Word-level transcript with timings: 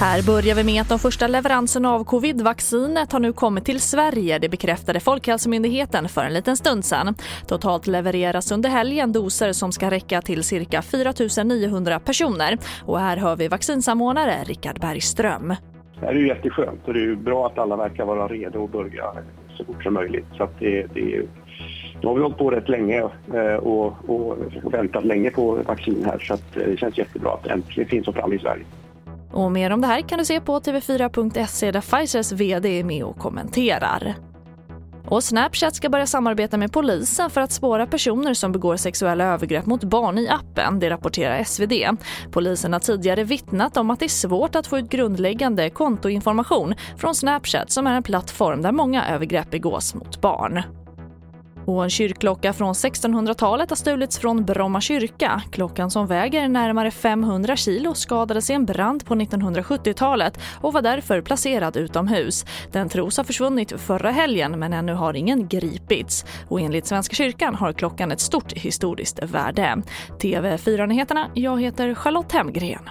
Här 0.00 0.26
börjar 0.26 0.54
vi 0.54 0.64
med 0.64 0.82
att 0.82 0.88
de 0.88 0.98
första 0.98 1.26
leveranserna 1.26 1.92
av 1.92 2.04
covidvaccinet 2.04 3.12
har 3.12 3.20
nu 3.20 3.32
kommit 3.32 3.64
till 3.64 3.80
Sverige. 3.80 4.38
Det 4.38 4.48
bekräftade 4.48 5.00
Folkhälsomyndigheten 5.00 6.08
för 6.08 6.24
en 6.24 6.34
liten 6.34 6.56
stund 6.56 6.84
sedan. 6.84 7.14
Totalt 7.48 7.86
levereras 7.86 8.52
under 8.52 8.70
helgen 8.70 9.12
doser 9.12 9.52
som 9.52 9.72
ska 9.72 9.90
räcka 9.90 10.22
till 10.22 10.44
cirka 10.44 10.82
4 10.82 11.44
900 11.44 12.00
personer. 12.00 12.58
Och 12.84 13.00
här 13.00 13.16
hör 13.16 13.36
vi 13.36 13.48
vaccinsamordnare 13.48 14.44
Richard 14.44 14.80
Bergström. 14.80 15.54
Det 16.00 16.06
är 16.06 16.14
ju 16.14 16.28
jätteskönt 16.28 16.80
och 16.88 16.94
det 16.94 17.00
är 17.00 17.04
ju 17.04 17.16
bra 17.16 17.46
att 17.46 17.58
alla 17.58 17.76
verkar 17.76 18.04
vara 18.04 18.28
redo 18.28 18.64
att 18.64 18.72
börja 18.72 19.04
så 19.56 19.64
fort 19.64 19.82
som 19.82 19.94
möjligt. 19.94 20.26
Så 20.36 20.42
att 20.42 20.58
det, 20.58 20.86
det 20.94 21.14
är, 21.14 21.22
nu 22.00 22.08
har 22.08 22.14
vi 22.14 22.22
hållit 22.22 22.38
på 22.38 22.50
rätt 22.50 22.68
länge 22.68 23.02
eh, 23.34 23.54
och, 23.54 23.94
och 24.06 24.36
väntat 24.62 25.04
länge 25.04 25.30
på 25.30 25.58
vaccin 25.66 26.04
här 26.04 26.18
så 26.18 26.34
att 26.34 26.56
eh, 26.56 26.62
det 26.66 26.76
känns 26.76 26.98
jättebra 26.98 27.32
att 27.32 27.44
det 27.44 27.50
äntligen 27.50 27.88
finns 27.88 28.06
fram 28.06 28.32
i 28.32 28.38
Sverige. 28.38 28.64
Och 29.32 29.52
mer 29.52 29.70
om 29.70 29.80
det 29.80 29.86
här 29.86 30.00
kan 30.00 30.18
du 30.18 30.24
se 30.24 30.40
på 30.40 30.60
tv4.se 30.60 31.70
där 31.70 31.80
Pfizers 31.80 32.32
vd 32.32 32.80
är 32.80 32.84
med 32.84 33.04
och 33.04 33.18
kommenterar. 33.18 34.14
Och 35.08 35.24
Snapchat 35.24 35.76
ska 35.76 35.88
börja 35.88 36.06
samarbeta 36.06 36.56
med 36.56 36.72
polisen 36.72 37.30
för 37.30 37.40
att 37.40 37.52
spåra 37.52 37.86
personer 37.86 38.34
som 38.34 38.52
begår 38.52 38.76
sexuella 38.76 39.24
övergrepp 39.24 39.66
mot 39.66 39.84
barn 39.84 40.18
i 40.18 40.28
appen, 40.28 40.78
det 40.78 40.90
rapporterar 40.90 41.44
SvD. 41.44 41.72
Polisen 42.30 42.72
har 42.72 42.80
tidigare 42.80 43.24
vittnat 43.24 43.76
om 43.76 43.90
att 43.90 43.98
det 43.98 44.06
är 44.06 44.08
svårt 44.08 44.54
att 44.54 44.66
få 44.66 44.78
ut 44.78 44.88
grundläggande 44.88 45.70
kontoinformation 45.70 46.74
från 46.96 47.14
Snapchat 47.14 47.70
som 47.70 47.86
är 47.86 47.94
en 47.94 48.02
plattform 48.02 48.62
där 48.62 48.72
många 48.72 49.08
övergrepp 49.08 49.50
begås 49.50 49.94
mot 49.94 50.20
barn. 50.20 50.62
Och 51.66 51.84
en 51.84 51.90
kyrkklocka 51.90 52.52
från 52.52 52.72
1600-talet 52.72 53.70
har 53.70 53.76
stulits 53.76 54.18
från 54.18 54.44
Bromma 54.44 54.80
kyrka. 54.80 55.42
Klockan 55.50 55.90
som 55.90 56.06
väger 56.06 56.48
närmare 56.48 56.90
500 56.90 57.56
kilo 57.56 57.94
skadades 57.94 58.50
i 58.50 58.52
en 58.52 58.64
brand 58.64 59.06
på 59.06 59.14
1970-talet 59.14 60.38
och 60.60 60.72
var 60.72 60.82
därför 60.82 61.20
placerad 61.20 61.76
utomhus. 61.76 62.44
Den 62.72 62.88
tros 62.88 63.16
ha 63.16 63.24
försvunnit 63.24 63.80
förra 63.80 64.10
helgen 64.10 64.58
men 64.58 64.72
ännu 64.72 64.92
har 64.92 65.14
ingen 65.14 65.48
gripits. 65.48 66.24
Och 66.48 66.60
enligt 66.60 66.86
Svenska 66.86 67.14
kyrkan 67.14 67.54
har 67.54 67.72
klockan 67.72 68.12
ett 68.12 68.20
stort 68.20 68.52
historiskt 68.52 69.22
värde. 69.22 69.82
TV4-nyheterna, 70.18 71.26
jag 71.34 71.60
heter 71.60 71.94
Charlotte 71.94 72.32
Hemgren. 72.32 72.90